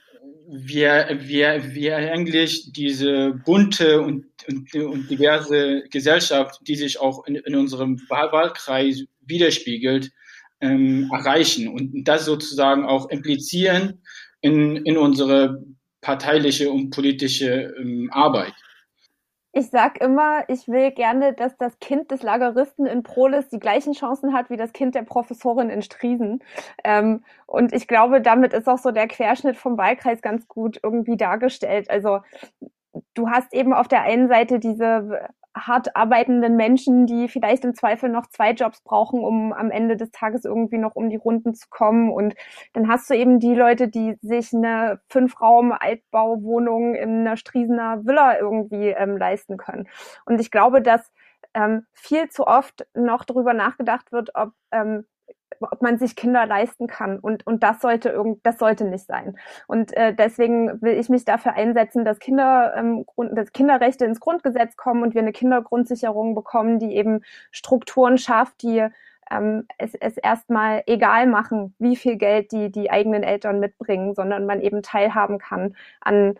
[0.48, 7.36] wir, wir, wir eigentlich diese bunte und, und, und diverse Gesellschaft, die sich auch in,
[7.36, 10.12] in unserem Wahlkreis widerspiegelt,
[10.60, 14.02] ähm, erreichen und das sozusagen auch implizieren
[14.40, 15.62] in, in unsere
[16.00, 18.54] parteiliche und politische ähm, Arbeit.
[19.58, 23.94] Ich sag immer, ich will gerne, dass das Kind des Lageristen in Prolis die gleichen
[23.94, 26.44] Chancen hat wie das Kind der Professorin in Striesen.
[26.84, 31.16] Ähm, und ich glaube, damit ist auch so der Querschnitt vom Wahlkreis ganz gut irgendwie
[31.16, 31.88] dargestellt.
[31.88, 32.20] Also
[33.14, 38.10] du hast eben auf der einen Seite diese hart arbeitenden Menschen, die vielleicht im Zweifel
[38.10, 41.68] noch zwei Jobs brauchen, um am Ende des Tages irgendwie noch um die Runden zu
[41.70, 42.10] kommen.
[42.10, 42.34] Und
[42.74, 48.88] dann hast du eben die Leute, die sich eine Fünf-Raum-Altbauwohnung in einer Striesener Villa irgendwie
[48.88, 49.88] ähm, leisten können.
[50.26, 51.10] Und ich glaube, dass
[51.54, 55.06] ähm, viel zu oft noch darüber nachgedacht wird, ob ähm,
[55.60, 57.18] ob man sich Kinder leisten kann.
[57.18, 59.38] Und, und das sollte irgend, das sollte nicht sein.
[59.66, 64.20] Und äh, deswegen will ich mich dafür einsetzen, dass Kinder, ähm, Grund, dass Kinderrechte ins
[64.20, 68.86] Grundgesetz kommen und wir eine Kindergrundsicherung bekommen, die eben Strukturen schafft, die
[69.30, 74.46] ähm, es, es erstmal egal machen, wie viel Geld die, die eigenen Eltern mitbringen, sondern
[74.46, 76.38] man eben teilhaben kann an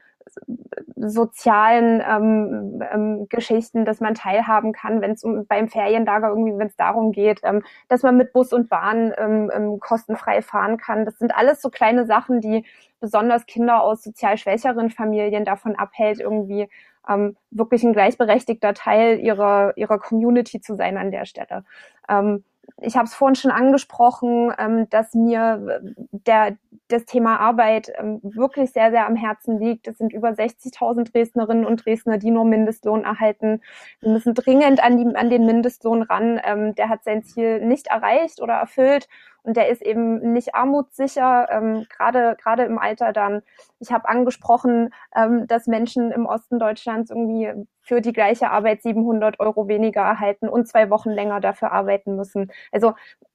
[0.96, 6.68] sozialen ähm, ähm, Geschichten, dass man teilhaben kann, wenn es um, beim Ferienlager irgendwie, wenn
[6.68, 11.04] es darum geht, ähm, dass man mit Bus und Bahn ähm, ähm, kostenfrei fahren kann.
[11.04, 12.64] Das sind alles so kleine Sachen, die
[13.00, 16.68] besonders Kinder aus sozial schwächeren Familien davon abhält, irgendwie
[17.08, 21.64] ähm, wirklich ein gleichberechtigter Teil ihrer ihrer Community zu sein an der Stelle.
[22.08, 22.44] Ähm,
[22.80, 26.56] ich habe es vorhin schon angesprochen, ähm, dass mir der,
[26.88, 29.88] das Thema Arbeit ähm, wirklich sehr, sehr am Herzen liegt.
[29.88, 33.62] Es sind über 60.000 Dresdnerinnen und Dresdner, die nur Mindestlohn erhalten.
[34.00, 36.40] Wir müssen dringend an, die, an den Mindestlohn ran.
[36.44, 39.08] Ähm, der hat sein Ziel nicht erreicht oder erfüllt
[39.46, 43.42] und der ist eben nicht armutssicher, ähm, gerade gerade im Alter dann.
[43.78, 49.38] Ich habe angesprochen, ähm, dass Menschen im Osten Deutschlands irgendwie für die gleiche Arbeit 700
[49.38, 52.50] Euro weniger erhalten und zwei Wochen länger dafür arbeiten müssen.
[52.72, 52.94] Also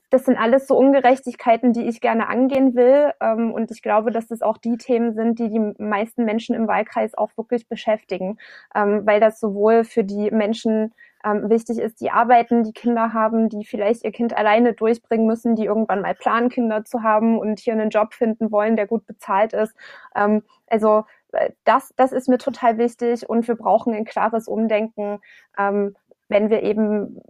[0.10, 3.13] das sind alles so Ungerechtigkeiten, die ich gerne angehen will.
[3.21, 6.67] Ähm, und ich glaube, dass das auch die Themen sind, die die meisten Menschen im
[6.67, 8.38] Wahlkreis auch wirklich beschäftigen,
[8.76, 13.49] ähm, weil das sowohl für die Menschen ähm, wichtig ist, die arbeiten, die Kinder haben,
[13.49, 17.60] die vielleicht ihr Kind alleine durchbringen müssen, die irgendwann mal planen, Kinder zu haben und
[17.60, 19.75] hier einen Job finden wollen, der gut bezahlt ist.
[20.15, 25.19] Ähm, also äh, das, das ist mir total wichtig und wir brauchen ein klares Umdenken,
[25.57, 25.95] ähm,
[26.29, 27.21] wenn wir eben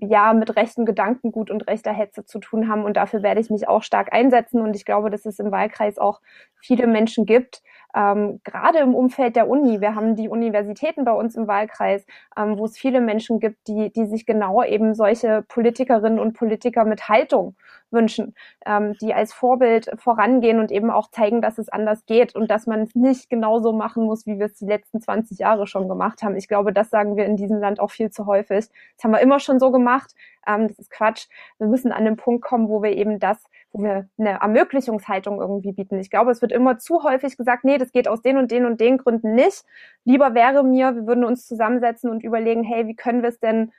[0.00, 2.84] ja mit rechten Gedankengut und rechter Hetze zu tun haben.
[2.84, 4.60] Und dafür werde ich mich auch stark einsetzen.
[4.60, 6.20] Und ich glaube, dass es im Wahlkreis auch
[6.60, 7.62] viele Menschen gibt,
[7.96, 9.80] ähm, gerade im Umfeld der Uni.
[9.80, 12.04] Wir haben die Universitäten bei uns im Wahlkreis,
[12.36, 16.84] ähm, wo es viele Menschen gibt, die, die sich genau eben solche Politikerinnen und Politiker
[16.84, 17.56] mit Haltung
[17.90, 22.50] wünschen, ähm, die als Vorbild vorangehen und eben auch zeigen, dass es anders geht und
[22.50, 25.88] dass man es nicht genauso machen muss, wie wir es die letzten 20 Jahre schon
[25.88, 26.36] gemacht haben.
[26.36, 28.66] Ich glaube, das sagen wir in diesem Land auch viel zu häufig.
[28.96, 30.14] Das haben wir immer schon so gemacht.
[30.46, 31.26] Ähm, das ist Quatsch.
[31.58, 33.44] Wir müssen an den Punkt kommen, wo wir eben das
[33.76, 35.98] wo wir eine Ermöglichungshaltung irgendwie bieten.
[35.98, 38.64] Ich glaube, es wird immer zu häufig gesagt, nee, das geht aus den und den
[38.64, 39.64] und den Gründen nicht.
[40.04, 43.72] Lieber wäre mir, wir würden uns zusammensetzen und überlegen, hey, wie können wir es denn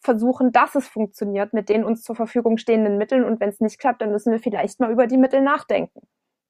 [0.00, 3.24] versuchen, dass es funktioniert mit den uns zur Verfügung stehenden Mitteln.
[3.24, 6.00] Und wenn es nicht klappt, dann müssen wir vielleicht mal über die Mittel nachdenken.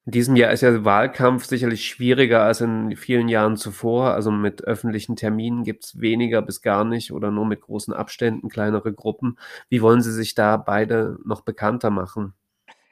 [0.09, 4.15] In diesem Jahr ist ja Wahlkampf sicherlich schwieriger als in vielen Jahren zuvor.
[4.15, 8.49] Also mit öffentlichen Terminen gibt es weniger bis gar nicht oder nur mit großen Abständen,
[8.49, 9.37] kleinere Gruppen.
[9.69, 12.33] Wie wollen Sie sich da beide noch bekannter machen?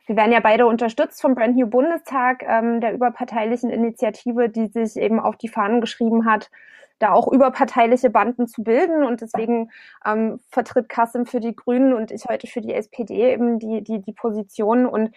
[0.04, 5.02] Wir werden ja beide unterstützt vom Brand New Bundestag, ähm, der überparteilichen Initiative, die sich
[5.02, 6.50] eben auf die Fahnen geschrieben hat,
[6.98, 9.04] da auch überparteiliche Banden zu bilden.
[9.04, 9.70] Und deswegen
[10.04, 14.00] ähm, vertritt Kassim für die Grünen und ich heute für die SPD eben die, die,
[14.00, 14.86] die Position.
[14.86, 15.14] Und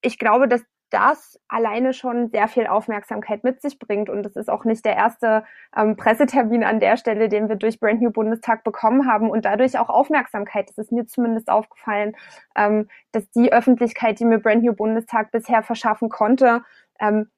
[0.00, 4.08] ich glaube, dass das alleine schon sehr viel Aufmerksamkeit mit sich bringt.
[4.08, 5.44] Und es ist auch nicht der erste
[5.76, 9.78] ähm, Pressetermin an der Stelle, den wir durch Brand New Bundestag bekommen haben und dadurch
[9.78, 10.68] auch Aufmerksamkeit.
[10.68, 12.16] Das ist mir zumindest aufgefallen,
[12.56, 16.62] ähm, dass die Öffentlichkeit, die mir Brand New Bundestag bisher verschaffen konnte,
[17.00, 17.30] ähm,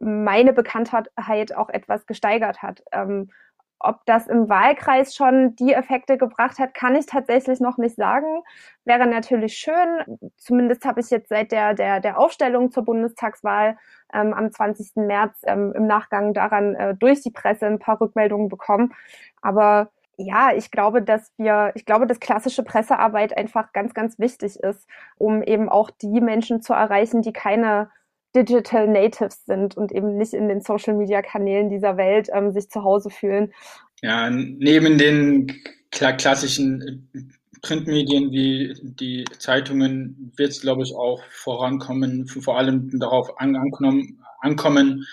[0.00, 2.82] meine Bekanntheit auch etwas gesteigert hat.
[2.92, 3.30] Ähm,
[3.82, 8.42] ob das im Wahlkreis schon die Effekte gebracht hat, kann ich tatsächlich noch nicht sagen.
[8.84, 10.18] Wäre natürlich schön.
[10.36, 13.78] Zumindest habe ich jetzt seit der, der, der Aufstellung zur Bundestagswahl
[14.12, 14.96] ähm, am 20.
[14.96, 18.92] März ähm, im Nachgang daran äh, durch die Presse ein paar Rückmeldungen bekommen.
[19.40, 24.60] Aber ja, ich glaube, dass wir, ich glaube, dass klassische Pressearbeit einfach ganz, ganz wichtig
[24.60, 24.86] ist,
[25.16, 27.90] um eben auch die Menschen zu erreichen, die keine
[28.34, 32.68] Digital Natives sind und eben nicht in den Social Media Kanälen dieser Welt ähm, sich
[32.68, 33.52] zu Hause fühlen.
[34.02, 35.52] Ja, neben den
[35.90, 37.10] kla klassischen
[37.62, 43.56] Printmedien wie die Zeitungen wird es, glaube ich, auch vorankommen, vor allem darauf an
[44.40, 45.06] ankommen,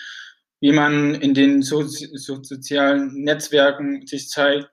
[0.62, 4.70] wie man in den so so sozialen Netzwerken sich zeigt.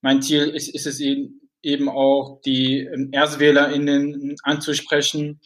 [0.00, 5.40] Mein Ziel ist, ist es eben, eben auch, die ähm, ErstwählerInnen anzusprechen,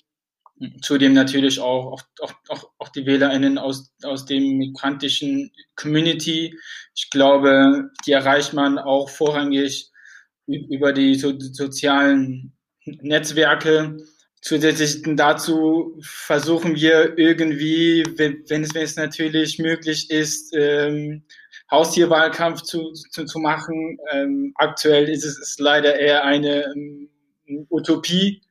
[0.83, 6.59] Zudem natürlich auch, auch, auch, auch die WählerInnen aus, aus dem migrantischen Community.
[6.97, 9.91] Ich glaube, die erreicht man auch vorrangig
[10.47, 13.99] über die so, sozialen Netzwerke.
[14.41, 21.25] Zusätzlich dazu versuchen wir irgendwie, wenn, wenn, es, wenn es natürlich möglich ist, ähm,
[21.71, 23.99] Haustierwahlkampf zu, zu, zu machen.
[24.13, 27.09] Ähm, aktuell ist es ist leider eher eine ähm,
[27.69, 28.43] Utopie,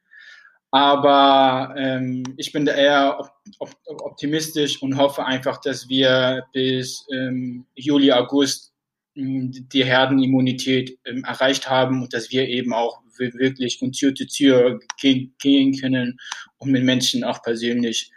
[0.72, 7.06] aber ähm, ich bin da eher op op optimistisch und hoffe einfach, dass wir bis
[7.14, 8.74] ähm, Juli, August
[9.16, 14.28] ähm, die Herdenimmunität ähm, erreicht haben und dass wir eben auch wirklich von Tür zu
[14.28, 16.20] Tür gehen, gehen können
[16.58, 18.12] und mit Menschen auch persönlich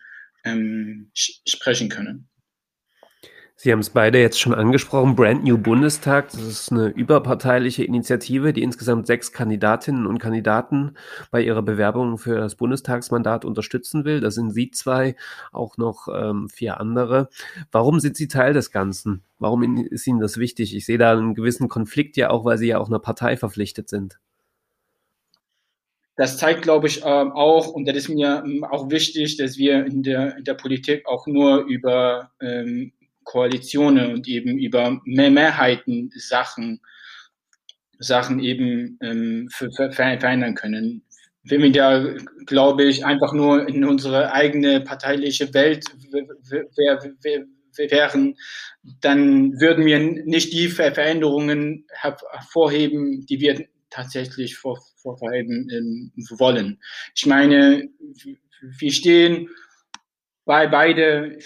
[0.44, 2.29] ähm, sprechen können.
[3.62, 5.14] Sie haben es beide jetzt schon angesprochen.
[5.16, 10.96] Brand New Bundestag, das ist eine überparteiliche Initiative, die insgesamt sechs Kandidatinnen und Kandidaten
[11.30, 14.20] bei ihrer Bewerbung für das Bundestagsmandat unterstützen will.
[14.20, 15.14] Da sind Sie zwei,
[15.52, 17.28] auch noch ähm, vier andere.
[17.70, 19.24] Warum sind Sie Teil des Ganzen?
[19.38, 20.74] Warum ist Ihnen das wichtig?
[20.74, 23.90] Ich sehe da einen gewissen Konflikt ja auch, weil Sie ja auch einer Partei verpflichtet
[23.90, 24.18] sind.
[26.16, 29.84] Das zeigt, glaube ich, ähm, auch, und das ist mir ähm, auch wichtig, dass wir
[29.84, 32.92] in der, in der Politik auch nur über ähm,
[33.30, 36.80] Koalitionen und eben über mehr Mehrheiten Sachen,
[38.00, 41.04] Sachen eben ähm, für, für, verändern können.
[41.44, 42.04] Wenn wir da,
[42.46, 45.84] glaube ich, einfach nur in unsere eigene parteiliche Welt
[47.76, 48.36] wären,
[49.00, 56.80] dann würden wir nicht die Veränderungen hervorheben, die wir tatsächlich vorheben ähm, wollen.
[57.14, 57.88] Ich meine,
[58.60, 59.50] wir stehen
[60.44, 61.38] bei beide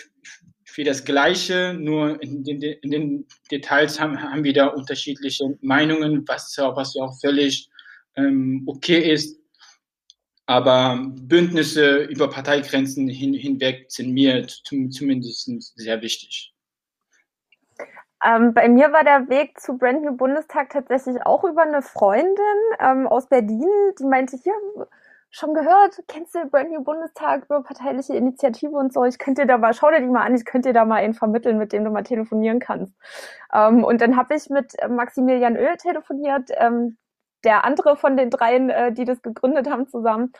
[0.74, 6.26] für das Gleiche, nur in den, in den Details haben, haben, wir da unterschiedliche Meinungen,
[6.26, 7.70] was, was ja auch völlig
[8.16, 9.38] ähm, okay ist.
[10.46, 16.52] Aber Bündnisse über Parteigrenzen hin, hinweg sind mir zumindest sehr wichtig.
[18.24, 22.34] Ähm, bei mir war der Weg zu Brand New Bundestag tatsächlich auch über eine Freundin
[22.80, 24.54] ähm, aus Berlin, die meinte, hier,
[25.34, 25.98] schon gehört?
[26.06, 29.04] Kennst du Brand New Bundestag über parteiliche Initiative und so?
[29.04, 30.96] Ich könnte dir da mal, schau dir die mal an, ich könnte dir da mal
[30.96, 32.94] einen vermitteln, mit dem du mal telefonieren kannst.
[33.52, 36.98] Ähm, und dann habe ich mit Maximilian Öl telefoniert, ähm,
[37.42, 40.32] der andere von den dreien, äh, die das gegründet haben zusammen.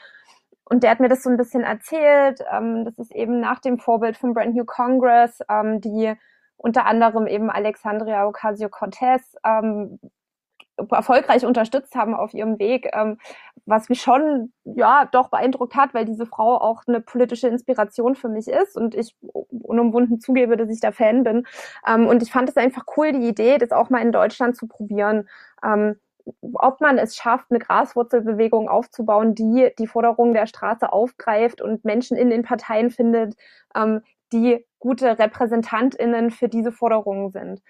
[0.65, 2.41] Und der hat mir das so ein bisschen erzählt.
[2.53, 6.15] Ähm, das ist eben nach dem Vorbild von Brand New Congress, ähm, die
[6.57, 9.99] unter anderem eben Alexandria Ocasio-Cortez ähm,
[10.91, 13.19] erfolgreich unterstützt haben auf ihrem Weg, ähm,
[13.67, 18.29] was mich schon ja doch beeindruckt hat, weil diese Frau auch eine politische Inspiration für
[18.29, 19.15] mich ist und ich
[19.51, 21.47] unumwunden zugebe, dass ich da Fan bin.
[21.87, 24.67] Ähm, und ich fand es einfach cool, die Idee, das auch mal in Deutschland zu
[24.67, 25.29] probieren.
[25.65, 25.97] Ähm,
[26.55, 32.17] ob man es schafft, eine Graswurzelbewegung aufzubauen, die die Forderungen der Straße aufgreift und Menschen
[32.17, 33.37] in den Parteien findet,
[33.77, 34.01] ähm,
[34.33, 37.63] die gute RepräsentantInnen für diese Forderungen sind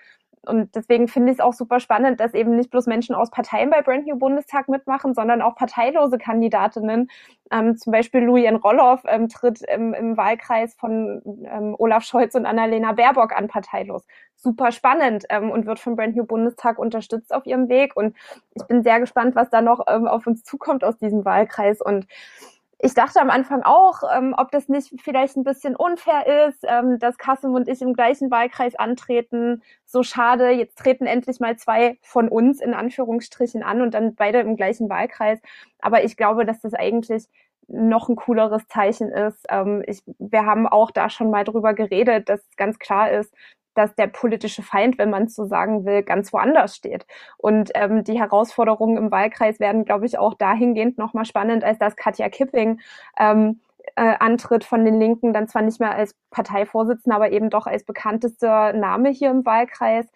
[0.47, 3.71] und deswegen finde ich es auch super spannend, dass eben nicht bloß Menschen aus Parteien
[3.71, 7.11] bei Brand New Bundestag mitmachen, sondern auch parteilose Kandidatinnen.
[7.51, 12.47] Ähm, zum Beispiel Louis Roloff ähm, tritt im, im, Wahlkreis von ähm, Olaf Scholz und
[12.47, 14.07] Annalena Baerbock an, parteilos.
[14.37, 17.97] Super spannend ähm, und wird von Brand New Bundestag unterstützt auf ihrem Weg.
[17.97, 18.17] Und
[18.55, 21.81] ich bin sehr gespannt, was da noch ähm, auf uns zukommt aus diesem Wahlkreis.
[21.81, 22.07] Und
[22.79, 26.99] ich dachte am Anfang auch, ähm, ob das nicht vielleicht ein bisschen unfair ist, ähm,
[26.99, 29.63] dass Kassem und ich im gleichen Wahlkreis antreten.
[29.87, 34.41] So schade, jetzt treten endlich mal zwei von uns in Anführungsstrichen an und dann beide
[34.41, 35.41] im gleichen Wahlkreis.
[35.81, 37.27] Aber ich glaube, dass das eigentlich
[37.69, 39.47] noch ein cooleres Zeichen ist.
[39.49, 43.33] Ähm, ich, wir haben auch da schon mal drüber geredet, dass ganz klar ist,
[43.75, 47.07] dass der politische Feind, wenn man es so sagen will, ganz woanders steht.
[47.37, 51.97] Und ähm, die Herausforderungen im Wahlkreis werden, glaube ich, auch dahingehend nochmal spannend, als dass
[51.97, 52.81] Katja Kipping
[53.19, 53.61] ähm,
[53.97, 57.85] äh, antritt von den Linken, dann zwar nicht mehr als Parteivorsitzender, aber eben doch als
[57.85, 60.07] bekanntester Name hier im Wahlkreis.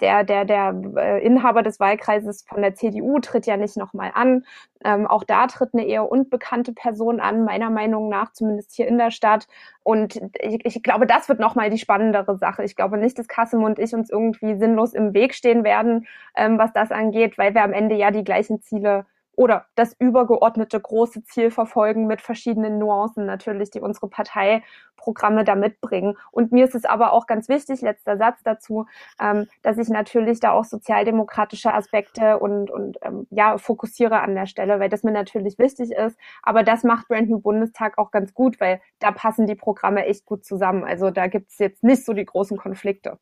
[0.00, 4.44] Der, der, der äh, Inhaber des Wahlkreises von der CDU tritt ja nicht nochmal an.
[4.84, 8.98] Ähm, auch da tritt eine eher unbekannte Person an, meiner Meinung nach, zumindest hier in
[8.98, 9.46] der Stadt.
[9.82, 12.64] Und ich, ich glaube, das wird nochmal die spannendere Sache.
[12.64, 16.58] Ich glaube nicht, dass Kassem und ich uns irgendwie sinnlos im Weg stehen werden, ähm,
[16.58, 21.24] was das angeht, weil wir am Ende ja die gleichen Ziele oder das übergeordnete große
[21.24, 26.16] Ziel verfolgen mit verschiedenen Nuancen natürlich, die unsere Parteiprogramme da mitbringen.
[26.30, 28.86] Und mir ist es aber auch ganz wichtig, letzter Satz dazu,
[29.20, 34.46] ähm, dass ich natürlich da auch sozialdemokratische Aspekte und, und ähm, ja, fokussiere an der
[34.46, 36.18] Stelle, weil das mir natürlich wichtig ist.
[36.42, 40.24] Aber das macht Brand New Bundestag auch ganz gut, weil da passen die Programme echt
[40.26, 40.84] gut zusammen.
[40.84, 43.18] Also da gibt's jetzt nicht so die großen Konflikte.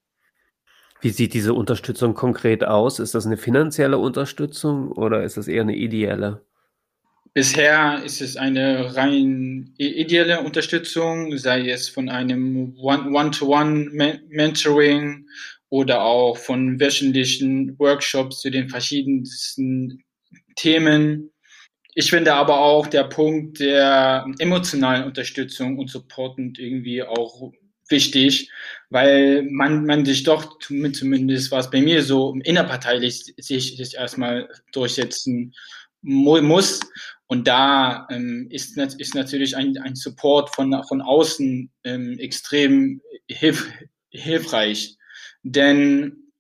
[1.03, 3.00] Wie sieht diese Unterstützung konkret aus?
[3.00, 6.46] Ist das eine finanzielle Unterstützung oder ist das eher eine ideelle?
[7.34, 15.26] Bisher ist es eine rein ideelle Unterstützung, sei es von einem One-to-One-Mentoring
[15.70, 20.05] oder auch von wöchentlichen Workshops zu den verschiedensten
[20.55, 21.32] Themen.
[21.94, 27.50] Ich finde aber auch der Punkt der emotionalen Unterstützung und Supportend irgendwie auch
[27.93, 28.51] wichtig,
[28.90, 34.49] weil man, man sich doch, zumindest war es bei mir so, innerparteilich sich, sich erstmal
[34.72, 35.55] durchsetzen
[36.03, 36.80] muss.
[37.28, 43.70] Und da ähm, ist, ist natürlich ein, ein Support von, von außen ähm, extrem hilf,
[44.11, 44.99] hilfreich.
[45.43, 46.32] Denn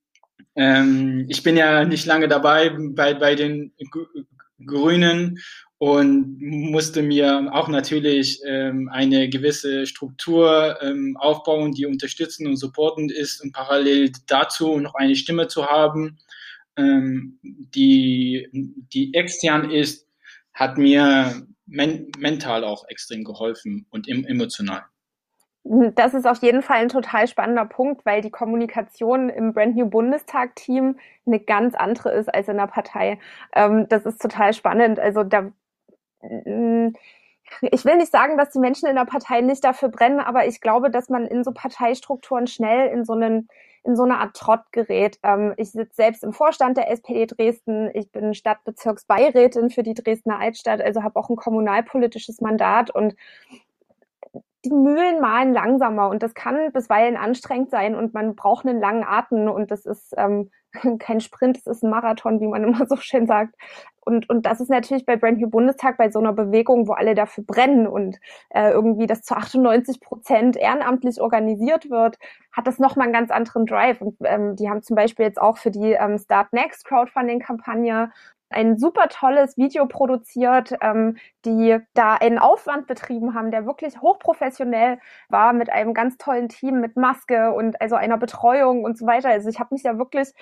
[0.54, 3.72] ähm, ich bin ja nicht lange dabei bei, bei den
[4.66, 5.38] Grünen
[5.78, 13.10] und musste mir auch natürlich ähm, eine gewisse Struktur ähm, aufbauen, die unterstützend und supportend
[13.10, 16.18] ist und parallel dazu noch eine Stimme zu haben,
[16.76, 20.06] ähm, die, die extern ist,
[20.54, 24.82] hat mir men mental auch extrem geholfen und emotional.
[25.64, 29.88] Das ist auf jeden Fall ein total spannender Punkt, weil die Kommunikation im Brand New
[29.88, 33.20] Bundestag-Team eine ganz andere ist als in der Partei.
[33.54, 34.98] Ähm, das ist total spannend.
[34.98, 35.52] Also da,
[36.22, 36.94] mm,
[37.70, 40.60] ich will nicht sagen, dass die Menschen in der Partei nicht dafür brennen, aber ich
[40.60, 43.48] glaube, dass man in so Parteistrukturen schnell in so einen
[43.84, 45.18] in so eine Art Trott gerät.
[45.22, 47.90] Ähm, ich sitze selbst im Vorstand der SPD Dresden.
[47.94, 53.16] Ich bin Stadtbezirksbeirätin für die Dresdner Altstadt, also habe auch ein kommunalpolitisches Mandat und
[54.64, 59.04] die Mühlen malen langsamer und das kann bisweilen anstrengend sein und man braucht einen langen
[59.04, 60.50] Atem und das ist ähm,
[60.98, 63.54] kein Sprint, es ist ein Marathon, wie man immer so schön sagt.
[64.04, 67.14] Und, und das ist natürlich bei Brand New Bundestag, bei so einer Bewegung, wo alle
[67.14, 68.18] dafür brennen und
[68.50, 72.18] äh, irgendwie das zu 98 Prozent ehrenamtlich organisiert wird,
[72.50, 74.00] hat das nochmal einen ganz anderen Drive.
[74.00, 78.10] Und ähm, die haben zum Beispiel jetzt auch für die ähm, Start Next Crowdfunding-Kampagne
[78.52, 84.98] ein super tolles Video produziert, ähm, die da einen Aufwand betrieben haben, der wirklich hochprofessionell
[85.28, 89.30] war mit einem ganz tollen Team, mit Maske und also einer Betreuung und so weiter.
[89.30, 90.32] Also ich habe mich ja wirklich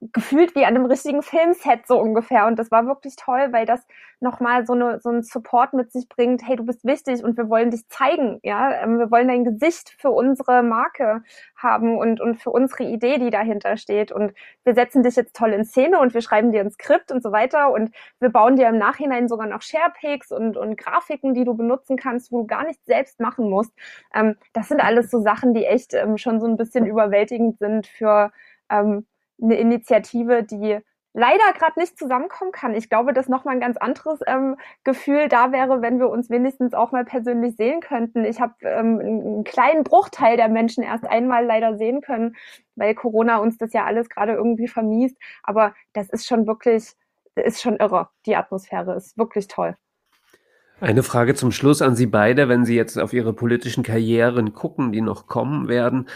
[0.00, 2.46] gefühlt wie an einem richtigen Filmset so ungefähr.
[2.46, 3.80] Und das war wirklich toll, weil das
[4.20, 6.46] nochmal so, eine, so einen Support mit sich bringt.
[6.46, 8.38] Hey, du bist wichtig und wir wollen dich zeigen.
[8.42, 11.22] Ja, ähm, wir wollen dein Gesicht für unsere Marke
[11.56, 14.12] haben und, und für unsere Idee, die dahinter steht.
[14.12, 14.34] Und
[14.64, 17.32] wir setzen dich jetzt toll in Szene und wir schreiben dir ein Skript und so
[17.32, 17.70] weiter.
[17.72, 17.90] Und
[18.20, 22.32] wir bauen dir im Nachhinein sogar noch Sharepics und, und Grafiken, die du benutzen kannst,
[22.32, 23.72] wo du gar nichts selbst machen musst.
[24.14, 27.86] Ähm, das sind alles so Sachen, die echt ähm, schon so ein bisschen überwältigend sind
[27.86, 28.30] für,
[28.70, 29.06] ähm,
[29.40, 30.80] eine Initiative, die
[31.16, 32.74] leider gerade nicht zusammenkommen kann.
[32.74, 36.74] Ich glaube, dass nochmal ein ganz anderes ähm, Gefühl da wäre, wenn wir uns wenigstens
[36.74, 38.24] auch mal persönlich sehen könnten.
[38.26, 42.36] Ich habe ähm, einen kleinen Bruchteil der Menschen erst einmal leider sehen können,
[42.74, 45.16] weil Corona uns das ja alles gerade irgendwie vermiest.
[45.42, 46.92] Aber das ist schon wirklich,
[47.34, 48.10] ist schon irre.
[48.26, 49.74] Die Atmosphäre ist wirklich toll.
[50.78, 54.92] Eine Frage zum Schluss an Sie beide, wenn Sie jetzt auf Ihre politischen Karrieren gucken,
[54.92, 56.06] die noch kommen werden.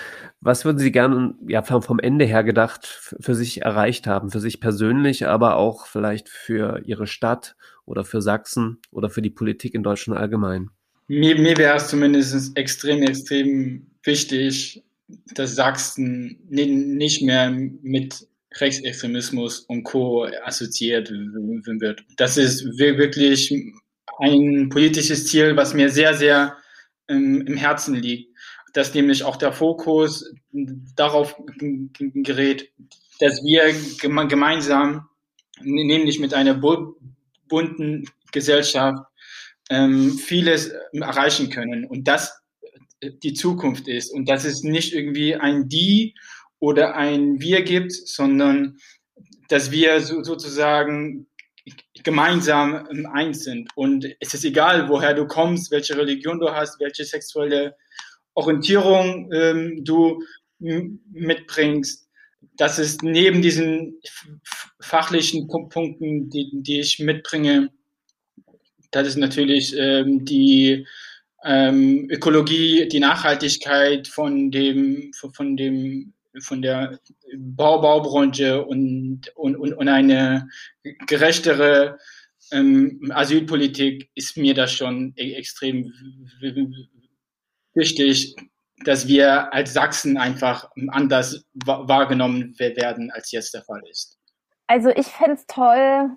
[0.42, 4.60] Was würden Sie gerne ja, vom Ende her gedacht für sich erreicht haben, für sich
[4.60, 7.56] persönlich, aber auch vielleicht für Ihre Stadt
[7.86, 10.68] oder für Sachsen oder für die Politik in Deutschland allgemein?
[11.08, 14.84] Mir, mir wäre es zumindest extrem, extrem wichtig,
[15.34, 20.26] dass Sachsen nicht mehr mit Rechtsextremismus und Co.
[20.44, 22.04] assoziiert wird.
[22.16, 23.52] Das ist wirklich
[24.20, 26.56] ein politisches Ziel, was mir sehr, sehr
[27.08, 28.36] ähm, im Herzen liegt,
[28.72, 30.32] dass nämlich auch der Fokus
[30.94, 32.70] darauf gerät,
[33.18, 33.74] dass wir
[34.28, 35.08] gemeinsam,
[35.62, 36.54] nämlich mit einer
[37.48, 39.04] bunten Gesellschaft,
[39.70, 41.84] ähm, vieles erreichen können.
[41.84, 42.40] Und das
[43.02, 44.12] die Zukunft ist.
[44.12, 46.14] Und dass es nicht irgendwie ein Die
[46.58, 48.78] oder ein Wir gibt, sondern
[49.48, 51.26] dass wir so, sozusagen
[52.02, 53.68] gemeinsam eins sind.
[53.74, 57.76] Und es ist egal, woher du kommst, welche Religion du hast, welche sexuelle
[58.34, 60.22] Orientierung ähm, du
[60.58, 62.08] mitbringst.
[62.56, 64.00] Das ist neben diesen
[64.80, 67.70] fachlichen Punkten, die, die ich mitbringe,
[68.90, 70.86] das ist natürlich ähm, die
[71.44, 76.98] ähm, Ökologie, die Nachhaltigkeit von dem, von dem von der
[77.36, 80.48] Bau Baubranche und, und, und, und eine
[81.06, 81.98] gerechtere
[82.52, 85.92] ähm, Asylpolitik ist mir das schon e-, extrem
[87.74, 88.34] wichtig,
[88.84, 94.18] dass wir als Sachsen einfach anders wahrgenommen werden, als jetzt der Fall ist.
[94.66, 96.10] Also ich fände es toll,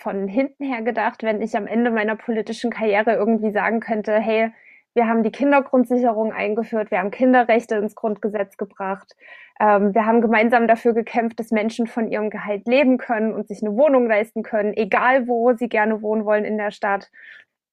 [0.00, 4.50] von hinten her gedacht, wenn ich am Ende meiner politischen Karriere irgendwie sagen könnte, hey,
[4.94, 6.90] Wir haben die Kindergrundsicherung eingeführt.
[6.90, 9.14] Wir haben Kinderrechte ins Grundgesetz gebracht.
[9.60, 13.62] Ähm, wir haben gemeinsam dafür gekämpft, dass Menschen von ihrem Gehalt leben können und sich
[13.62, 17.10] eine Wohnung leisten können, egal wo sie gerne wohnen wollen in der Stadt.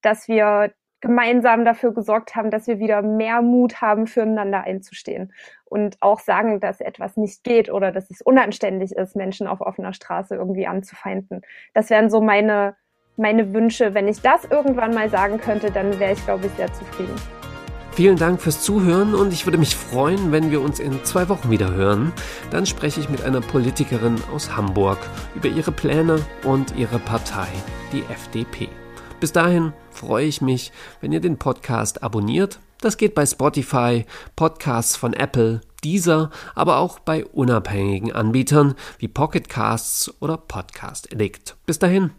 [0.02, 5.34] Dass wir gemeinsam dafür gesorgt haben, dass wir wieder mehr Mut haben, füreinander einzustehen
[5.66, 9.94] und auch sagen, dass etwas nicht geht oder dass es unanständig ist, Menschen auf offener
[9.94, 11.42] Straße irgendwie anzufeinden.
[11.74, 12.76] Das wären so meine,
[13.18, 13.94] meine Wünsche.
[13.94, 17.16] Wenn ich das irgendwann mal sagen könnte, dann wäre ich, glaube ich, sehr zufrieden.
[17.92, 21.50] Vielen Dank fürs Zuhören und ich würde mich freuen, wenn wir uns in zwei Wochen
[21.50, 22.14] wieder hören.
[22.52, 25.00] Dann spreche ich mit einer Politikerin aus Hamburg
[25.34, 27.48] über ihre Pläne und ihre Partei,
[27.92, 28.70] die FDP.
[29.20, 32.60] Bis dahin freue ich mich, wenn ihr den Podcast abonniert.
[32.82, 34.06] Das geht bei Spotify,
[34.36, 41.56] Podcasts von Apple, Deezer, aber auch bei unabhängigen Anbietern wie Pocket Casts oder Podcast Addict.
[41.66, 42.12] Bis dahin,